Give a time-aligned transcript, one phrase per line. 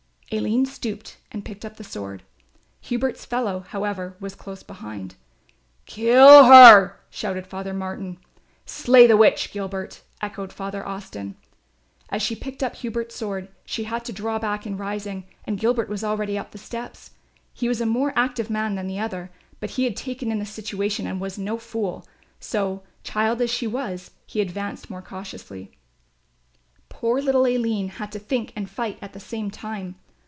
[0.33, 2.23] Aline stooped and picked up the sword.
[2.79, 5.15] Hubert's fellow, however, was close behind.
[5.85, 8.17] "Kill her!" shouted Father Martin.
[8.65, 11.35] "Slay the witch, Gilbert," echoed Father Austin.
[12.09, 15.89] As she picked up Hubert's sword she had to draw back in rising and Gilbert
[15.89, 17.11] was already up the steps.
[17.53, 20.45] He was a more active man than the other, but he had taken in the
[20.45, 22.07] situation and was no fool;
[22.39, 25.73] so, child as she was, he advanced more cautiously.
[26.87, 29.95] Poor little Aline had to think and fight at the same time.